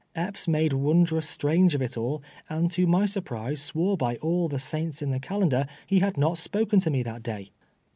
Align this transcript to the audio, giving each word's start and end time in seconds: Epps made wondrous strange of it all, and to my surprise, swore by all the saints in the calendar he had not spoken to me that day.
Epps 0.15 0.47
made 0.47 0.73
wondrous 0.73 1.29
strange 1.29 1.75
of 1.75 1.81
it 1.83 1.95
all, 1.95 2.23
and 2.49 2.71
to 2.71 2.87
my 2.87 3.05
surprise, 3.05 3.61
swore 3.61 3.95
by 3.95 4.15
all 4.15 4.47
the 4.47 4.57
saints 4.57 5.03
in 5.03 5.11
the 5.11 5.19
calendar 5.19 5.67
he 5.85 5.99
had 5.99 6.17
not 6.17 6.39
spoken 6.39 6.79
to 6.79 6.89
me 6.89 7.03
that 7.03 7.21
day. 7.21 7.51